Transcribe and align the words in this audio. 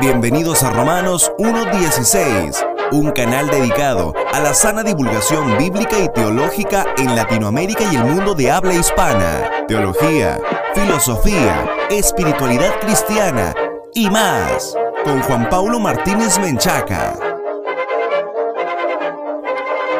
Bienvenidos 0.00 0.64
a 0.64 0.70
Romanos 0.70 1.30
1.16, 1.38 2.90
un 2.90 3.12
canal 3.12 3.48
dedicado 3.48 4.12
a 4.32 4.40
la 4.40 4.52
sana 4.52 4.82
divulgación 4.82 5.56
bíblica 5.56 5.96
y 5.98 6.08
teológica 6.08 6.84
en 6.98 7.14
Latinoamérica 7.14 7.84
y 7.92 7.94
el 7.94 8.04
mundo 8.04 8.34
de 8.34 8.50
habla 8.50 8.74
hispana. 8.74 9.48
Teología, 9.68 10.40
filosofía, 10.74 11.70
espiritualidad 11.90 12.80
cristiana 12.80 13.54
y 13.94 14.10
más. 14.10 14.76
Con 15.04 15.22
Juan 15.22 15.48
Paulo 15.48 15.78
Martínez 15.78 16.40
Menchaca. 16.40 17.16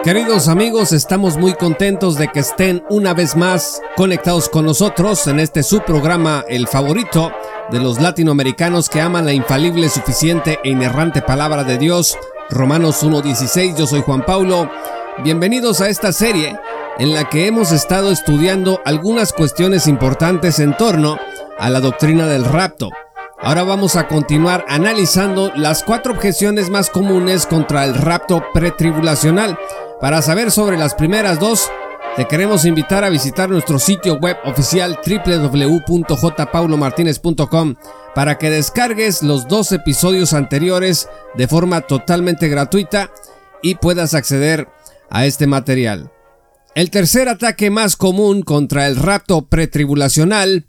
Queridos 0.03 0.49
amigos, 0.49 0.93
estamos 0.93 1.39
muy 1.39 1.55
contentos 1.55 2.19
de 2.19 2.29
que 2.29 2.41
estén 2.41 2.85
una 2.91 3.15
vez 3.15 3.37
más 3.37 3.81
conectados 3.97 4.49
con 4.49 4.67
nosotros 4.67 5.27
en 5.29 5.39
este 5.39 5.63
subprograma 5.63 6.45
El 6.49 6.67
Favorito 6.67 7.33
de 7.71 7.81
los 7.81 8.01
latinoamericanos 8.01 8.89
que 8.89 9.01
aman 9.01 9.25
la 9.25 9.33
infalible, 9.33 9.89
suficiente 9.89 10.59
e 10.63 10.71
inerrante 10.71 11.23
palabra 11.23 11.65
de 11.65 11.79
Dios. 11.79 12.17
Romanos 12.51 13.03
1.16, 13.03 13.77
yo 13.77 13.87
soy 13.87 14.03
Juan 14.03 14.25
Paulo. 14.25 14.71
Bienvenidos 15.23 15.81
a 15.81 15.89
esta 15.89 16.13
serie 16.13 16.59
en 16.99 17.15
la 17.15 17.29
que 17.29 17.47
hemos 17.47 17.73
estado 17.73 18.11
estudiando 18.11 18.81
algunas 18.85 19.33
cuestiones 19.33 19.87
importantes 19.87 20.59
en 20.59 20.77
torno 20.77 21.19
a 21.59 21.71
la 21.71 21.81
doctrina 21.81 22.27
del 22.27 22.45
rapto. 22.45 22.91
Ahora 23.41 23.63
vamos 23.65 23.97
a 23.97 24.07
continuar 24.07 24.65
analizando 24.69 25.53
las 25.55 25.83
cuatro 25.83 26.13
objeciones 26.13 26.71
más 26.71 26.91
comunes 26.91 27.47
contra 27.47 27.85
el 27.85 27.95
rapto 27.95 28.43
pretribulacional. 28.53 29.59
Para 30.01 30.23
saber 30.23 30.51
sobre 30.51 30.77
las 30.77 30.95
primeras 30.95 31.41
dos, 31.41 31.71
te 32.17 32.27
queremos 32.27 32.65
invitar 32.65 33.03
a 33.03 33.11
visitar 33.11 33.51
nuestro 33.51 33.81
sitio 33.81 34.15
web 34.15 34.37
oficial 34.45 34.97
www.jpaulomartinez.com 35.05 37.75
para 38.15 38.39
que 38.39 38.51
descargues 38.51 39.23
los 39.23 39.49
dos 39.49 39.73
episodios 39.73 40.33
anteriores 40.33 41.09
de 41.35 41.49
forma 41.49 41.81
totalmente 41.81 42.49
gratuita 42.49 43.11
y 43.63 43.75
puedas 43.75 44.15
acceder 44.15 44.69
a 45.11 45.27
este 45.27 45.49
material. 45.49 46.13
El 46.77 46.91
tercer 46.91 47.29
ataque 47.29 47.71
más 47.71 47.97
común 47.97 48.43
contra 48.43 48.87
el 48.87 48.95
rapto 48.97 49.47
pretribulacional 49.47 50.67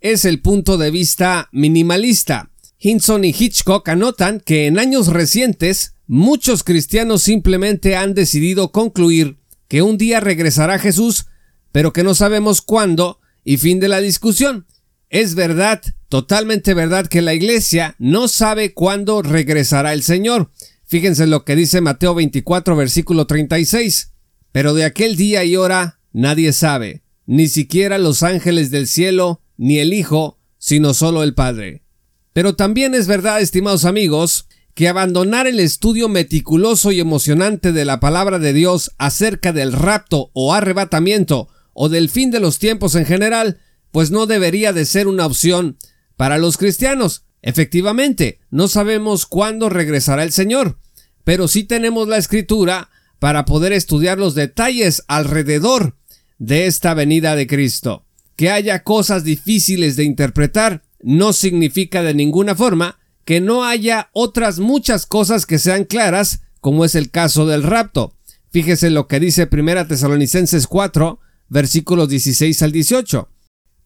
es 0.00 0.24
el 0.24 0.42
punto 0.42 0.76
de 0.76 0.90
vista 0.90 1.48
minimalista. 1.52 2.50
Hinson 2.80 3.24
y 3.24 3.34
Hitchcock 3.38 3.88
anotan 3.88 4.40
que 4.40 4.66
en 4.66 4.76
años 4.78 5.06
recientes 5.08 5.94
muchos 6.08 6.64
cristianos 6.64 7.22
simplemente 7.22 7.94
han 7.94 8.14
decidido 8.14 8.72
concluir 8.72 9.39
que 9.70 9.82
un 9.82 9.98
día 9.98 10.18
regresará 10.18 10.80
Jesús, 10.80 11.26
pero 11.70 11.92
que 11.92 12.02
no 12.02 12.16
sabemos 12.16 12.60
cuándo 12.60 13.20
y 13.44 13.56
fin 13.56 13.78
de 13.78 13.86
la 13.86 14.00
discusión. 14.00 14.66
Es 15.10 15.36
verdad, 15.36 15.80
totalmente 16.08 16.74
verdad 16.74 17.06
que 17.06 17.22
la 17.22 17.34
iglesia 17.34 17.94
no 18.00 18.26
sabe 18.26 18.74
cuándo 18.74 19.22
regresará 19.22 19.92
el 19.92 20.02
Señor. 20.02 20.50
Fíjense 20.84 21.28
lo 21.28 21.44
que 21.44 21.54
dice 21.54 21.80
Mateo 21.80 22.16
24 22.16 22.74
versículo 22.74 23.28
36. 23.28 24.12
Pero 24.50 24.74
de 24.74 24.84
aquel 24.84 25.14
día 25.14 25.44
y 25.44 25.54
hora 25.54 26.00
nadie 26.12 26.52
sabe, 26.52 27.04
ni 27.26 27.46
siquiera 27.46 27.98
los 27.98 28.24
ángeles 28.24 28.72
del 28.72 28.88
cielo, 28.88 29.40
ni 29.56 29.78
el 29.78 29.94
Hijo, 29.94 30.40
sino 30.58 30.94
solo 30.94 31.22
el 31.22 31.34
Padre. 31.34 31.84
Pero 32.32 32.56
también 32.56 32.96
es 32.96 33.06
verdad, 33.06 33.40
estimados 33.40 33.84
amigos, 33.84 34.48
que 34.80 34.88
abandonar 34.88 35.46
el 35.46 35.60
estudio 35.60 36.08
meticuloso 36.08 36.90
y 36.90 37.00
emocionante 37.00 37.72
de 37.72 37.84
la 37.84 38.00
palabra 38.00 38.38
de 38.38 38.54
Dios 38.54 38.92
acerca 38.96 39.52
del 39.52 39.74
rapto 39.74 40.30
o 40.32 40.54
arrebatamiento 40.54 41.48
o 41.74 41.90
del 41.90 42.08
fin 42.08 42.30
de 42.30 42.40
los 42.40 42.58
tiempos 42.58 42.94
en 42.94 43.04
general, 43.04 43.58
pues 43.90 44.10
no 44.10 44.24
debería 44.24 44.72
de 44.72 44.86
ser 44.86 45.06
una 45.06 45.26
opción 45.26 45.76
para 46.16 46.38
los 46.38 46.56
cristianos. 46.56 47.26
Efectivamente, 47.42 48.40
no 48.50 48.68
sabemos 48.68 49.26
cuándo 49.26 49.68
regresará 49.68 50.22
el 50.22 50.32
Señor, 50.32 50.78
pero 51.24 51.46
sí 51.46 51.64
tenemos 51.64 52.08
la 52.08 52.16
escritura 52.16 52.88
para 53.18 53.44
poder 53.44 53.74
estudiar 53.74 54.16
los 54.16 54.34
detalles 54.34 55.04
alrededor 55.08 55.98
de 56.38 56.64
esta 56.64 56.94
venida 56.94 57.36
de 57.36 57.46
Cristo. 57.46 58.06
Que 58.34 58.48
haya 58.48 58.82
cosas 58.82 59.24
difíciles 59.24 59.96
de 59.96 60.04
interpretar 60.04 60.84
no 61.02 61.34
significa 61.34 62.02
de 62.02 62.14
ninguna 62.14 62.54
forma 62.54 62.99
que 63.24 63.40
no 63.40 63.64
haya 63.64 64.10
otras 64.12 64.58
muchas 64.58 65.06
cosas 65.06 65.46
que 65.46 65.58
sean 65.58 65.84
claras, 65.84 66.40
como 66.60 66.84
es 66.84 66.94
el 66.94 67.10
caso 67.10 67.46
del 67.46 67.62
rapto. 67.62 68.14
Fíjese 68.50 68.90
lo 68.90 69.06
que 69.06 69.20
dice 69.20 69.48
1 69.50 69.86
Tesalonicenses 69.86 70.66
4, 70.66 71.20
versículos 71.48 72.08
16 72.08 72.62
al 72.62 72.72
18. 72.72 73.28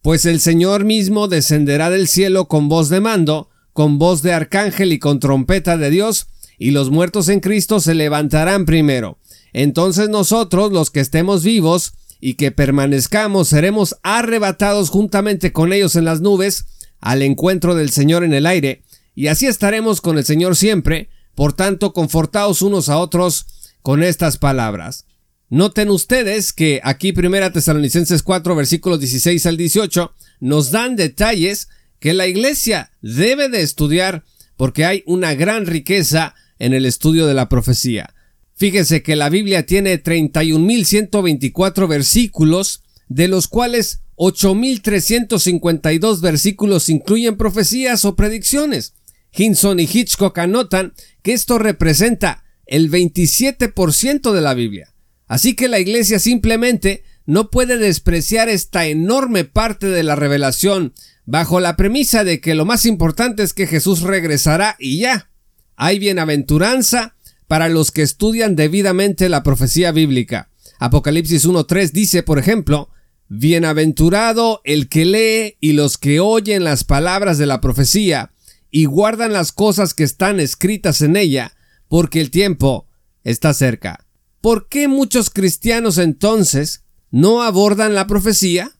Pues 0.03 0.25
el 0.27 0.41
Señor 0.41 0.85
mismo 0.85 1.29
descenderá 1.29 1.91
del 1.91 2.09
cielo 2.09 2.47
con 2.47 2.69
voz 2.69 2.89
de 2.89 3.01
mando, 3.01 3.51
con 3.73 3.99
voz 3.99 4.23
de 4.23 4.33
arcángel 4.33 4.93
y 4.93 4.99
con 4.99 5.19
trompeta 5.19 5.77
de 5.77 5.91
Dios, 5.91 6.29
y 6.59 6.71
los 6.71 6.91
muertos 6.91 7.29
en 7.29 7.41
Cristo 7.41 7.81
se 7.81 7.95
levantarán 7.95 8.65
primero. 8.65 9.19
Entonces 9.53 10.09
nosotros, 10.09 10.73
los 10.73 10.91
que 10.91 11.01
estemos 11.01 11.43
vivos 11.43 11.95
y 12.21 12.35
que 12.35 12.53
permanezcamos, 12.53 13.49
seremos 13.49 13.97
arrebatados 14.03 14.91
juntamente 14.91 15.53
con 15.53 15.73
ellos 15.73 15.97
en 15.97 16.05
las 16.05 16.21
nubes, 16.21 16.67
al 17.01 17.23
encuentro 17.23 17.75
del 17.75 17.91
Señor 17.91 18.25
en 18.25 18.33
el 18.33 18.47
aire, 18.47 18.84
y 19.15 19.29
así 19.29 19.47
estaremos 19.47 20.01
con 20.01 20.19
el 20.19 20.25
Señor 20.25 20.57
siempre, 20.57 21.09
por 21.35 21.53
tanto, 21.53 21.93
confortaos 21.93 22.63
unos 22.63 22.89
a 22.89 22.99
otros 22.99 23.47
con 23.83 24.03
estas 24.03 24.39
palabras. 24.39 25.07
Noten 25.51 25.91
ustedes 25.91 26.53
que 26.53 26.81
aquí 26.83 27.13
1 27.17 27.53
Tesalonicenses 27.53 28.23
4 28.23 28.57
versículos 28.57 28.99
16 28.99 29.47
al 29.47 29.57
18 29.57 30.13
nos 30.41 30.71
dan 30.71 30.97
detalles 30.97 31.69
que 32.01 32.15
la 32.15 32.27
iglesia 32.27 32.91
debe 33.03 33.49
de 33.49 33.63
estudiar 33.63 34.25
porque 34.57 34.85
hay 34.85 35.03
una 35.07 35.35
gran 35.35 35.67
riqueza 35.67 36.35
en 36.59 36.75
el 36.75 36.87
estudio 36.87 37.27
de 37.27 37.35
la 37.35 37.49
profecía. 37.49 38.15
Fíjese 38.57 39.03
que 39.03 39.17
la 39.17 39.31
Biblia 39.31 39.67
tiene 39.67 40.01
31.124 40.03 41.89
versículos, 41.89 42.85
de 43.09 43.29
los 43.29 43.49
cuales 43.49 44.01
8.352 44.17 46.21
versículos 46.21 46.89
incluyen 46.89 47.37
profecías 47.37 48.05
o 48.05 48.15
predicciones. 48.15 48.95
Hinson 49.35 49.81
y 49.81 49.89
Hitchcock 49.93 50.39
anotan 50.39 50.95
que 51.23 51.33
esto 51.33 51.59
representa 51.59 52.45
el 52.67 52.91
27% 52.91 54.33
de 54.33 54.41
la 54.41 54.55
Biblia. 54.55 54.95
Así 55.27 55.57
que 55.57 55.69
la 55.69 55.81
Iglesia 55.81 56.19
simplemente 56.19 57.05
no 57.27 57.51
puede 57.51 57.79
despreciar 57.79 58.49
esta 58.49 58.87
enorme 58.87 59.45
parte 59.45 59.87
de 59.87 60.03
la 60.03 60.15
revelación 60.17 60.93
bajo 61.25 61.61
la 61.61 61.77
premisa 61.77 62.23
de 62.23 62.41
que 62.41 62.55
lo 62.55 62.65
más 62.65 62.85
importante 62.85 63.43
es 63.43 63.55
que 63.55 63.67
Jesús 63.67 64.03
regresará 64.03 64.77
y 64.79 64.99
ya. 64.99 65.31
Hay 65.77 65.99
bienaventuranza 65.99 67.17
para 67.49 67.69
los 67.69 67.91
que 67.91 68.03
estudian 68.03 68.57
debidamente 68.57 69.29
la 69.29 69.43
profecía 69.43 69.91
bíblica. 69.91 70.51
Apocalipsis 70.79 71.47
1.3 71.49 71.91
dice, 71.93 72.23
por 72.23 72.39
ejemplo, 72.39 72.91
Bienaventurado 73.29 74.61
el 74.65 74.89
que 74.89 75.07
lee 75.07 75.57
y 75.59 75.73
los 75.73 75.97
que 75.97 76.21
oyen 76.21 76.63
las 76.63 76.85
palabras 76.85 77.39
de 77.39 77.47
la 77.47 77.61
profecía 77.61 78.34
y 78.77 78.87
guardan 78.87 79.33
las 79.33 79.53
cosas 79.53 79.95
que 79.95 80.03
están 80.03 80.41
escritas 80.41 81.01
en 81.01 81.15
ella, 81.15 81.53
porque 81.87 82.21
el 82.21 82.33
tiempo 82.33 82.89
está 83.23 83.55
cerca. 83.55 84.05
¿Por 84.41 84.69
qué 84.69 84.89
muchos 84.89 85.31
cristianos 85.31 85.97
entonces 85.97 86.83
no 87.13 87.45
abordan 87.45 87.95
la 87.95 88.09
profecía? 88.09 88.73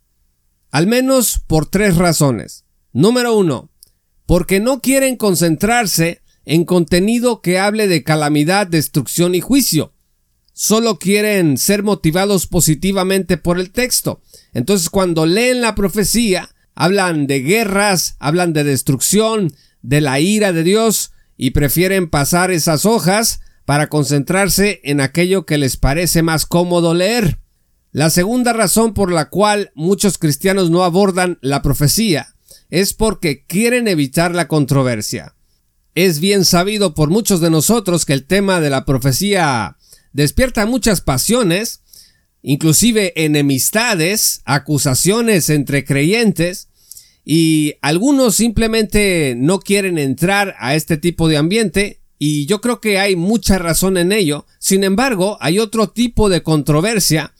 Al 0.73 0.89
menos 0.89 1.39
por 1.39 1.67
tres 1.67 1.97
razones. 1.97 2.65
Número 2.93 3.37
uno, 3.39 3.71
porque 4.27 4.59
no 4.59 4.81
quieren 4.81 5.15
concentrarse 5.15 6.23
en 6.45 6.65
contenido 6.65 7.41
que 7.41 7.61
hable 7.61 7.87
de 7.87 8.03
calamidad, 8.03 8.67
destrucción 8.67 9.37
y 9.37 9.41
juicio. 9.41 9.93
Solo 10.53 10.99
quieren 10.99 11.57
ser 11.57 11.85
motivados 11.85 12.49
positivamente 12.49 13.37
por 13.37 13.61
el 13.61 13.71
texto. 13.71 14.23
Entonces 14.55 14.91
cuando 14.91 15.25
leen 15.25 15.61
la 15.61 15.77
profecía, 15.77 16.51
hablan 16.75 17.29
de 17.29 17.43
guerras, 17.43 18.17
hablan 18.19 18.53
de 18.53 18.65
destrucción, 18.65 19.55
de 19.85 20.01
la 20.01 20.19
ira 20.19 20.53
de 20.53 20.65
Dios 20.65 21.13
y 21.37 21.51
prefieren 21.51 22.09
pasar 22.09 22.51
esas 22.51 22.87
hojas 22.87 23.41
para 23.67 23.89
concentrarse 23.89 24.81
en 24.83 25.01
aquello 25.01 25.45
que 25.45 25.59
les 25.59 25.77
parece 25.77 26.23
más 26.23 26.47
cómodo 26.47 26.95
leer. 26.95 27.39
La 27.93 28.09
segunda 28.11 28.53
razón 28.55 28.95
por 28.95 29.13
la 29.13 29.29
cual 29.29 29.71
muchos 29.75 30.17
cristianos 30.19 30.71
no 30.71 30.85
abordan 30.85 31.39
la 31.43 31.61
profecía 31.63 32.35
es 32.71 32.95
porque 32.95 33.45
quieren 33.45 33.87
evitar 33.87 34.35
la 34.35 34.49
controversia. 34.49 35.35
Es 35.95 36.19
bien 36.19 36.45
sabido 36.45 36.95
por 36.95 37.11
muchos 37.11 37.41
de 37.41 37.51
nosotros 37.51 38.05
que 38.07 38.15
el 38.15 38.25
tema 38.25 38.61
de 38.61 38.71
la 38.71 38.85
profecía 38.85 39.77
despierta 40.13 40.65
muchas 40.65 41.03
pasiones, 41.03 41.83
inclusive 42.43 43.13
enemistades, 43.23 44.41
acusaciones 44.45 45.51
entre 45.51 45.85
creyentes, 45.85 46.69
y 47.25 47.75
algunos 47.81 48.35
simplemente 48.35 49.35
no 49.37 49.61
quieren 49.61 49.99
entrar 49.99 50.55
a 50.59 50.75
este 50.75 50.97
tipo 50.97 51.29
de 51.29 51.39
ambiente 51.39 52.01
y 52.19 52.47
yo 52.47 52.61
creo 52.61 52.81
que 52.81 52.99
hay 52.99 53.17
mucha 53.17 53.59
razón 53.59 53.97
en 53.97 54.13
ello. 54.13 54.47
Sin 54.59 54.85
embargo, 54.85 55.39
hay 55.41 55.59
otro 55.59 55.89
tipo 55.89 56.29
de 56.29 56.43
controversia 56.43 57.33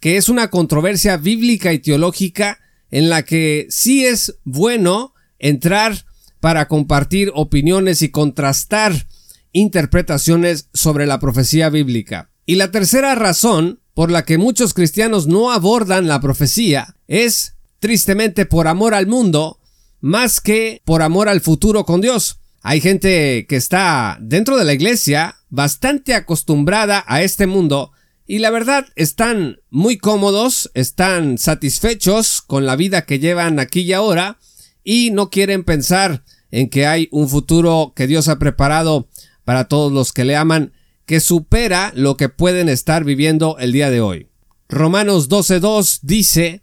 que 0.00 0.16
es 0.16 0.28
una 0.28 0.50
controversia 0.50 1.16
bíblica 1.16 1.72
y 1.72 1.78
teológica 1.78 2.58
en 2.90 3.08
la 3.08 3.24
que 3.24 3.66
sí 3.70 4.04
es 4.04 4.38
bueno 4.44 5.14
entrar 5.38 6.04
para 6.40 6.68
compartir 6.68 7.32
opiniones 7.34 8.02
y 8.02 8.10
contrastar 8.10 9.06
interpretaciones 9.52 10.68
sobre 10.72 11.06
la 11.06 11.18
profecía 11.18 11.70
bíblica. 11.70 12.30
Y 12.44 12.56
la 12.56 12.70
tercera 12.70 13.14
razón 13.14 13.80
por 13.94 14.10
la 14.10 14.24
que 14.24 14.38
muchos 14.38 14.74
cristianos 14.74 15.26
no 15.26 15.50
abordan 15.50 16.06
la 16.06 16.20
profecía 16.20 16.96
es, 17.08 17.55
tristemente, 17.78 18.46
por 18.46 18.68
amor 18.68 18.94
al 18.94 19.06
mundo, 19.06 19.58
más 20.00 20.40
que 20.40 20.82
por 20.84 21.02
amor 21.02 21.28
al 21.28 21.40
futuro 21.40 21.84
con 21.84 22.00
Dios. 22.00 22.40
Hay 22.62 22.80
gente 22.80 23.46
que 23.48 23.56
está 23.56 24.18
dentro 24.20 24.56
de 24.56 24.64
la 24.64 24.72
iglesia 24.72 25.36
bastante 25.50 26.14
acostumbrada 26.14 27.04
a 27.06 27.22
este 27.22 27.46
mundo 27.46 27.92
y 28.26 28.40
la 28.40 28.50
verdad 28.50 28.86
están 28.96 29.60
muy 29.70 29.98
cómodos, 29.98 30.70
están 30.74 31.38
satisfechos 31.38 32.42
con 32.42 32.66
la 32.66 32.74
vida 32.74 33.02
que 33.02 33.20
llevan 33.20 33.60
aquí 33.60 33.82
y 33.82 33.92
ahora 33.92 34.38
y 34.82 35.10
no 35.12 35.30
quieren 35.30 35.62
pensar 35.62 36.24
en 36.50 36.68
que 36.68 36.86
hay 36.86 37.08
un 37.12 37.28
futuro 37.28 37.92
que 37.94 38.08
Dios 38.08 38.28
ha 38.28 38.38
preparado 38.38 39.08
para 39.44 39.68
todos 39.68 39.92
los 39.92 40.12
que 40.12 40.24
le 40.24 40.34
aman 40.34 40.72
que 41.04 41.20
supera 41.20 41.92
lo 41.94 42.16
que 42.16 42.28
pueden 42.28 42.68
estar 42.68 43.04
viviendo 43.04 43.58
el 43.58 43.72
día 43.72 43.90
de 43.90 44.00
hoy. 44.00 44.28
Romanos 44.68 45.28
12.2 45.28 46.00
dice, 46.02 46.62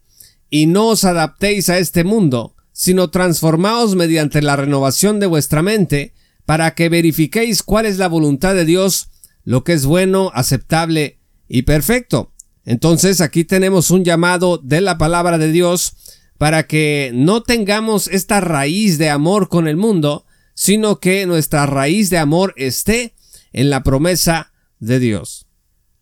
y 0.56 0.68
no 0.68 0.90
os 0.90 1.04
adaptéis 1.04 1.70
a 1.70 1.80
este 1.80 2.04
mundo, 2.04 2.56
sino 2.74 3.10
transformaos 3.10 3.96
mediante 3.96 4.40
la 4.44 4.56
renovación 4.56 5.20
de 5.20 5.26
vuestra 5.26 5.64
mente, 5.64 6.14
para 6.46 6.76
que 6.76 6.90
verifiquéis 6.90 7.64
cuál 7.64 7.88
es 7.88 7.98
la 7.98 8.08
voluntad 8.08 8.54
de 8.54 8.64
Dios, 8.64 9.10
lo 9.44 9.64
que 9.64 9.74
es 9.74 9.88
bueno, 9.88 10.30
aceptable 10.36 11.18
y 11.48 11.64
perfecto. 11.64 12.34
Entonces 12.66 13.20
aquí 13.20 13.46
tenemos 13.46 13.90
un 13.90 14.04
llamado 14.04 14.60
de 14.60 14.82
la 14.82 15.00
palabra 15.00 15.40
de 15.40 15.52
Dios 15.52 15.96
para 16.38 16.68
que 16.68 17.10
no 17.16 17.42
tengamos 17.42 18.08
esta 18.08 18.40
raíz 18.40 19.00
de 19.00 19.10
amor 19.10 19.50
con 19.50 19.68
el 19.68 19.76
mundo, 19.76 20.28
sino 20.54 21.00
que 21.00 21.26
nuestra 21.26 21.66
raíz 21.66 22.12
de 22.12 22.20
amor 22.20 22.54
esté 22.58 23.16
en 23.54 23.72
la 23.72 23.82
promesa 23.82 24.54
de 24.78 25.00
Dios. 25.00 25.48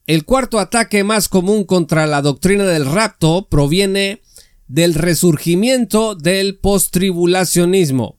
El 0.08 0.26
cuarto 0.26 0.60
ataque 0.60 1.06
más 1.06 1.30
común 1.30 1.64
contra 1.64 2.06
la 2.06 2.22
doctrina 2.22 2.66
del 2.66 2.86
rapto 2.86 3.48
proviene 3.50 4.22
del 4.72 4.94
resurgimiento 4.94 6.16
del 6.16 6.58
postribulacionismo. 6.58 8.18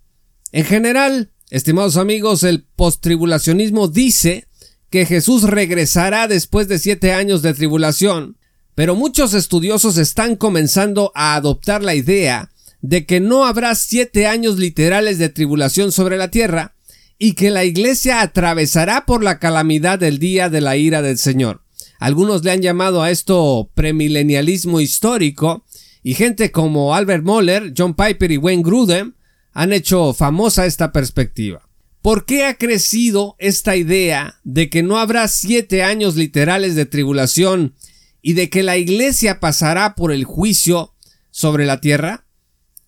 En 0.53 0.67
general, 0.67 1.33
estimados 1.49 1.97
amigos, 1.97 2.43
el 2.43 2.65
postribulacionismo 2.65 3.89
dice 3.89 4.49
que 4.91 5.07
Jesús 5.07 5.45
regresará 5.45 6.29
después 6.29 6.69
de 6.69 6.79
siete 6.79 7.15
años 7.15 7.41
de 7.41 7.55
tribulación, 7.55 8.37
pero 8.75 8.95
muchos 8.95 9.33
estudiosos 9.33 9.97
están 9.97 10.37
comenzando 10.37 11.11
a 11.15 11.37
adoptar 11.37 11.83
la 11.83 11.95
idea 11.95 12.51
de 12.83 13.07
que 13.07 13.19
no 13.19 13.47
habrá 13.47 13.75
siete 13.75 14.27
años 14.27 14.59
literales 14.59 15.19
de 15.19 15.31
tribulación 15.31 15.91
sobre 15.91 16.19
la 16.19 16.31
tierra, 16.31 16.75
y 17.19 17.33
que 17.33 17.51
la 17.51 17.65
iglesia 17.65 18.21
atravesará 18.21 19.07
por 19.07 19.23
la 19.23 19.39
calamidad 19.39 19.99
del 19.99 20.19
día 20.19 20.51
de 20.51 20.61
la 20.61 20.77
ira 20.77 21.01
del 21.01 21.17
Señor. 21.17 21.63
Algunos 21.99 22.43
le 22.45 22.51
han 22.51 22.61
llamado 22.61 23.01
a 23.01 23.11
esto 23.11 23.71
premilenialismo 23.75 24.81
histórico, 24.81 25.65
y 26.03 26.15
gente 26.15 26.51
como 26.51 26.95
Albert 26.95 27.25
Moller, 27.25 27.73
John 27.77 27.95
Piper 27.95 28.33
y 28.33 28.37
Wayne 28.37 28.63
Grudem 28.63 29.15
han 29.53 29.73
hecho 29.73 30.13
famosa 30.15 30.67
esta 30.67 30.93
perspectiva. 30.93 31.69
¿Por 32.01 32.27
qué 32.27 32.45
ha 32.47 32.55
crecido 32.55 33.37
esta 33.39 33.77
idea 33.77 34.41
de 34.43 34.69
que 34.69 34.83
no 34.83 34.99
habrá 34.99 35.29
siete 35.29 35.85
años 35.85 36.17
literales 36.17 36.75
de 36.75 36.87
tribulación 36.87 37.75
y 38.21 38.33
de 38.33 38.51
que 38.51 38.65
la 38.65 38.77
iglesia 38.77 39.39
pasará 39.39 39.95
por 39.95 40.11
el 40.11 40.25
juicio 40.25 40.95
sobre 41.31 41.65
la 41.65 41.81
tierra? 41.81 42.27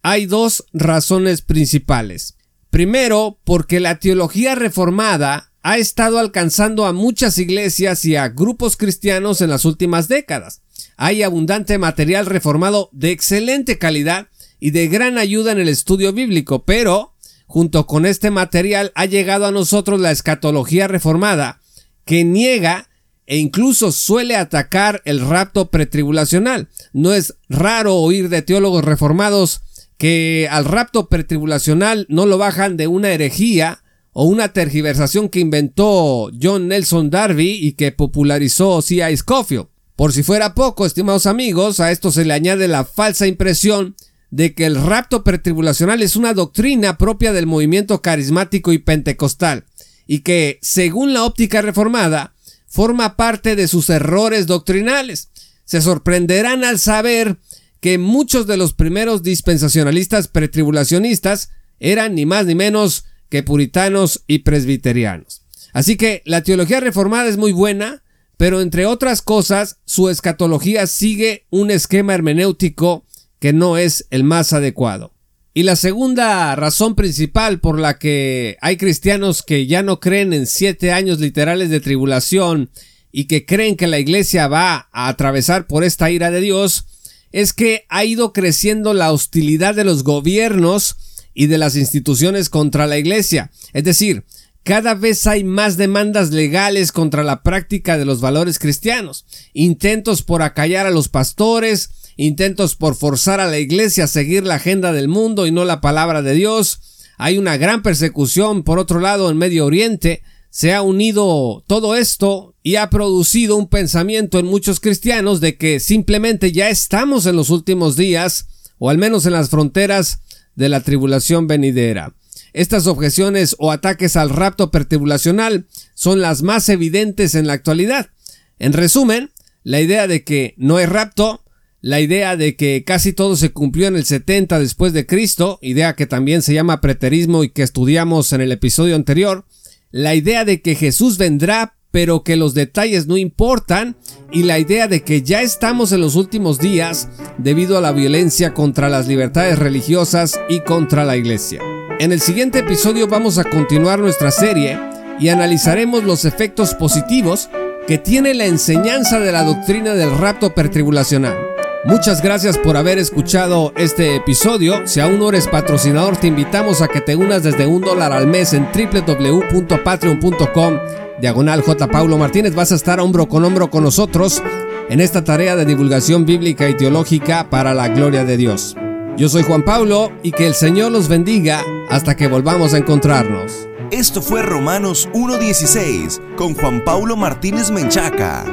Hay 0.02 0.26
dos 0.26 0.64
razones 0.72 1.42
principales. 1.42 2.36
Primero, 2.70 3.38
porque 3.44 3.78
la 3.78 4.00
teología 4.00 4.56
reformada 4.56 5.52
ha 5.64 5.78
estado 5.78 6.18
alcanzando 6.18 6.84
a 6.84 6.92
muchas 6.92 7.38
iglesias 7.38 8.04
y 8.04 8.16
a 8.16 8.28
grupos 8.28 8.76
cristianos 8.76 9.40
en 9.40 9.48
las 9.48 9.64
últimas 9.64 10.08
décadas. 10.08 10.60
Hay 10.98 11.22
abundante 11.22 11.78
material 11.78 12.26
reformado 12.26 12.90
de 12.92 13.12
excelente 13.12 13.78
calidad 13.78 14.28
y 14.60 14.72
de 14.72 14.88
gran 14.88 15.16
ayuda 15.16 15.52
en 15.52 15.60
el 15.60 15.70
estudio 15.70 16.12
bíblico, 16.12 16.66
pero 16.66 17.14
junto 17.46 17.86
con 17.86 18.04
este 18.04 18.30
material 18.30 18.92
ha 18.94 19.06
llegado 19.06 19.46
a 19.46 19.52
nosotros 19.52 19.98
la 20.00 20.10
escatología 20.10 20.86
reformada, 20.86 21.62
que 22.04 22.24
niega 22.24 22.90
e 23.24 23.38
incluso 23.38 23.90
suele 23.90 24.36
atacar 24.36 25.00
el 25.06 25.20
rapto 25.20 25.70
pretribulacional. 25.70 26.68
No 26.92 27.14
es 27.14 27.36
raro 27.48 27.96
oír 27.96 28.28
de 28.28 28.42
teólogos 28.42 28.84
reformados 28.84 29.62
que 29.96 30.46
al 30.50 30.66
rapto 30.66 31.08
pretribulacional 31.08 32.04
no 32.10 32.26
lo 32.26 32.36
bajan 32.36 32.76
de 32.76 32.86
una 32.86 33.12
herejía 33.12 33.83
o 34.14 34.24
una 34.24 34.52
tergiversación 34.52 35.28
que 35.28 35.40
inventó 35.40 36.30
John 36.40 36.68
Nelson 36.68 37.10
Darby 37.10 37.58
y 37.60 37.72
que 37.72 37.92
popularizó 37.92 38.80
C.I. 38.80 39.16
Scofield. 39.16 39.66
Por 39.96 40.12
si 40.12 40.22
fuera 40.22 40.54
poco, 40.54 40.86
estimados 40.86 41.26
amigos, 41.26 41.80
a 41.80 41.90
esto 41.90 42.10
se 42.10 42.24
le 42.24 42.32
añade 42.32 42.68
la 42.68 42.84
falsa 42.84 43.26
impresión 43.26 43.96
de 44.30 44.54
que 44.54 44.66
el 44.66 44.76
rapto 44.76 45.24
pretribulacional 45.24 46.00
es 46.00 46.16
una 46.16 46.32
doctrina 46.32 46.96
propia 46.96 47.32
del 47.32 47.46
movimiento 47.46 48.02
carismático 48.02 48.72
y 48.72 48.78
pentecostal, 48.78 49.64
y 50.06 50.20
que, 50.20 50.58
según 50.62 51.12
la 51.12 51.24
óptica 51.24 51.60
reformada, 51.60 52.34
forma 52.66 53.16
parte 53.16 53.56
de 53.56 53.68
sus 53.68 53.90
errores 53.90 54.46
doctrinales. 54.46 55.28
Se 55.64 55.80
sorprenderán 55.80 56.64
al 56.64 56.78
saber 56.78 57.38
que 57.80 57.98
muchos 57.98 58.46
de 58.46 58.56
los 58.56 58.74
primeros 58.74 59.22
dispensacionalistas 59.22 60.28
pretribulacionistas 60.28 61.50
eran 61.80 62.14
ni 62.14 62.26
más 62.26 62.46
ni 62.46 62.54
menos 62.54 63.04
que 63.34 63.42
puritanos 63.42 64.22
y 64.28 64.38
presbiterianos. 64.44 65.42
Así 65.72 65.96
que 65.96 66.22
la 66.24 66.44
teología 66.44 66.78
reformada 66.78 67.28
es 67.28 67.36
muy 67.36 67.50
buena, 67.50 68.04
pero 68.36 68.60
entre 68.60 68.86
otras 68.86 69.22
cosas, 69.22 69.78
su 69.86 70.08
escatología 70.08 70.86
sigue 70.86 71.44
un 71.50 71.72
esquema 71.72 72.14
hermenéutico 72.14 73.04
que 73.40 73.52
no 73.52 73.76
es 73.76 74.06
el 74.10 74.22
más 74.22 74.52
adecuado. 74.52 75.14
Y 75.52 75.64
la 75.64 75.74
segunda 75.74 76.54
razón 76.54 76.94
principal 76.94 77.58
por 77.58 77.80
la 77.80 77.98
que 77.98 78.56
hay 78.60 78.76
cristianos 78.76 79.42
que 79.42 79.66
ya 79.66 79.82
no 79.82 79.98
creen 79.98 80.32
en 80.32 80.46
siete 80.46 80.92
años 80.92 81.18
literales 81.18 81.70
de 81.70 81.80
tribulación 81.80 82.70
y 83.10 83.24
que 83.24 83.46
creen 83.46 83.74
que 83.74 83.88
la 83.88 83.98
iglesia 83.98 84.46
va 84.46 84.88
a 84.92 85.08
atravesar 85.08 85.66
por 85.66 85.82
esta 85.82 86.08
ira 86.08 86.30
de 86.30 86.40
Dios 86.40 86.86
es 87.32 87.52
que 87.52 87.84
ha 87.88 88.04
ido 88.04 88.32
creciendo 88.32 88.94
la 88.94 89.10
hostilidad 89.10 89.74
de 89.74 89.82
los 89.82 90.04
gobiernos 90.04 90.94
y 91.34 91.46
de 91.46 91.58
las 91.58 91.76
instituciones 91.76 92.48
contra 92.48 92.86
la 92.86 92.96
iglesia. 92.96 93.50
Es 93.72 93.84
decir, 93.84 94.24
cada 94.62 94.94
vez 94.94 95.26
hay 95.26 95.44
más 95.44 95.76
demandas 95.76 96.30
legales 96.30 96.90
contra 96.90 97.22
la 97.22 97.42
práctica 97.42 97.98
de 97.98 98.06
los 98.06 98.22
valores 98.22 98.58
cristianos, 98.58 99.26
intentos 99.52 100.22
por 100.22 100.40
acallar 100.40 100.86
a 100.86 100.90
los 100.90 101.08
pastores, 101.10 101.90
intentos 102.16 102.74
por 102.74 102.94
forzar 102.94 103.40
a 103.40 103.46
la 103.46 103.58
iglesia 103.58 104.04
a 104.04 104.08
seguir 104.08 104.44
la 104.44 104.54
agenda 104.54 104.92
del 104.92 105.08
mundo 105.08 105.46
y 105.46 105.50
no 105.50 105.66
la 105.66 105.82
palabra 105.82 106.22
de 106.22 106.32
Dios. 106.32 106.80
Hay 107.18 107.36
una 107.36 107.58
gran 107.58 107.82
persecución, 107.82 108.62
por 108.62 108.78
otro 108.78 109.00
lado, 109.00 109.28
en 109.30 109.36
Medio 109.36 109.66
Oriente, 109.66 110.22
se 110.48 110.72
ha 110.72 110.82
unido 110.82 111.62
todo 111.66 111.96
esto 111.96 112.54
y 112.62 112.76
ha 112.76 112.88
producido 112.88 113.56
un 113.56 113.68
pensamiento 113.68 114.38
en 114.38 114.46
muchos 114.46 114.80
cristianos 114.80 115.40
de 115.40 115.56
que 115.56 115.80
simplemente 115.80 116.52
ya 116.52 116.70
estamos 116.70 117.26
en 117.26 117.36
los 117.36 117.50
últimos 117.50 117.96
días, 117.96 118.46
o 118.78 118.88
al 118.88 118.96
menos 118.96 119.26
en 119.26 119.32
las 119.32 119.50
fronteras 119.50 120.20
de 120.56 120.68
la 120.68 120.80
tribulación 120.80 121.46
venidera. 121.46 122.14
Estas 122.52 122.86
objeciones 122.86 123.56
o 123.58 123.72
ataques 123.72 124.16
al 124.16 124.30
rapto 124.30 124.70
pertribulacional 124.70 125.66
son 125.94 126.20
las 126.20 126.42
más 126.42 126.68
evidentes 126.68 127.34
en 127.34 127.46
la 127.46 127.52
actualidad. 127.52 128.10
En 128.58 128.72
resumen, 128.72 129.30
la 129.64 129.80
idea 129.80 130.06
de 130.06 130.22
que 130.22 130.54
no 130.56 130.76
hay 130.76 130.86
rapto, 130.86 131.42
la 131.80 132.00
idea 132.00 132.36
de 132.36 132.56
que 132.56 132.84
casi 132.84 133.12
todo 133.12 133.36
se 133.36 133.50
cumplió 133.50 133.88
en 133.88 133.96
el 133.96 134.04
70 134.04 134.58
después 134.58 134.92
de 134.92 135.06
Cristo, 135.06 135.58
idea 135.62 135.96
que 135.96 136.06
también 136.06 136.42
se 136.42 136.54
llama 136.54 136.80
preterismo 136.80 137.44
y 137.44 137.50
que 137.50 137.62
estudiamos 137.62 138.32
en 138.32 138.40
el 138.40 138.52
episodio 138.52 138.94
anterior, 138.94 139.44
la 139.90 140.14
idea 140.14 140.44
de 140.44 140.62
que 140.62 140.76
Jesús 140.76 141.18
vendrá 141.18 141.76
pero 141.94 142.24
que 142.24 142.34
los 142.34 142.54
detalles 142.54 143.06
no 143.06 143.16
importan 143.16 143.94
y 144.32 144.42
la 144.42 144.58
idea 144.58 144.88
de 144.88 145.04
que 145.04 145.22
ya 145.22 145.42
estamos 145.42 145.92
en 145.92 146.00
los 146.00 146.16
últimos 146.16 146.58
días 146.58 147.08
debido 147.38 147.78
a 147.78 147.80
la 147.80 147.92
violencia 147.92 148.52
contra 148.52 148.88
las 148.88 149.06
libertades 149.06 149.60
religiosas 149.60 150.40
y 150.48 150.58
contra 150.62 151.04
la 151.04 151.16
iglesia. 151.16 151.60
En 152.00 152.10
el 152.10 152.20
siguiente 152.20 152.58
episodio 152.58 153.06
vamos 153.06 153.38
a 153.38 153.44
continuar 153.44 154.00
nuestra 154.00 154.32
serie 154.32 154.76
y 155.20 155.28
analizaremos 155.28 156.02
los 156.02 156.24
efectos 156.24 156.74
positivos 156.74 157.48
que 157.86 157.98
tiene 157.98 158.34
la 158.34 158.46
enseñanza 158.46 159.20
de 159.20 159.30
la 159.30 159.44
doctrina 159.44 159.94
del 159.94 160.18
rapto 160.18 160.52
pertribulacional. 160.52 161.38
Muchas 161.84 162.22
gracias 162.22 162.58
por 162.58 162.76
haber 162.76 162.98
escuchado 162.98 163.72
este 163.76 164.16
episodio. 164.16 164.84
Si 164.88 164.98
aún 164.98 165.20
no 165.20 165.28
eres 165.28 165.46
patrocinador, 165.46 166.16
te 166.16 166.26
invitamos 166.26 166.82
a 166.82 166.88
que 166.88 167.00
te 167.00 167.14
unas 167.14 167.44
desde 167.44 167.68
un 167.68 167.82
dólar 167.82 168.12
al 168.12 168.26
mes 168.26 168.52
en 168.52 168.66
www.patreon.com. 168.74 171.03
Diagonal 171.20 171.62
J. 171.62 171.86
Paulo 171.88 172.18
Martínez, 172.18 172.54
vas 172.54 172.72
a 172.72 172.74
estar 172.74 173.00
hombro 173.00 173.28
con 173.28 173.44
hombro 173.44 173.70
con 173.70 173.84
nosotros 173.84 174.42
en 174.88 175.00
esta 175.00 175.22
tarea 175.24 175.56
de 175.56 175.64
divulgación 175.64 176.26
bíblica 176.26 176.68
y 176.68 176.74
teológica 176.74 177.48
para 177.50 177.72
la 177.72 177.88
gloria 177.88 178.24
de 178.24 178.36
Dios. 178.36 178.76
Yo 179.16 179.28
soy 179.28 179.44
Juan 179.44 179.64
Pablo 179.64 180.10
y 180.22 180.32
que 180.32 180.46
el 180.46 180.54
Señor 180.54 180.90
los 180.90 181.08
bendiga 181.08 181.62
hasta 181.88 182.16
que 182.16 182.26
volvamos 182.26 182.74
a 182.74 182.78
encontrarnos. 182.78 183.68
Esto 183.92 184.22
fue 184.22 184.42
Romanos 184.42 185.08
1.16 185.14 186.34
con 186.36 186.54
Juan 186.54 186.82
Pablo 186.84 187.16
Martínez 187.16 187.70
Menchaca. 187.70 188.44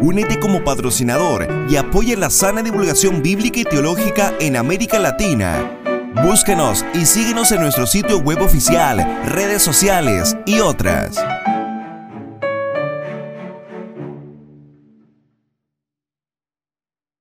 Únete 0.00 0.38
como 0.38 0.62
patrocinador 0.62 1.48
y 1.68 1.74
apoya 1.74 2.16
la 2.16 2.30
sana 2.30 2.62
divulgación 2.62 3.22
bíblica 3.22 3.60
y 3.60 3.64
teológica 3.64 4.32
en 4.38 4.56
América 4.56 5.00
Latina. 5.00 5.78
Búsquenos 6.22 6.84
y 6.94 7.04
síguenos 7.04 7.50
en 7.50 7.62
nuestro 7.62 7.86
sitio 7.86 8.18
web 8.18 8.40
oficial, 8.40 9.04
redes 9.26 9.62
sociales 9.62 10.36
y 10.46 10.60
otras. 10.60 11.16